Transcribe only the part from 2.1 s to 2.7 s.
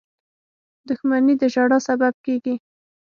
کېږي.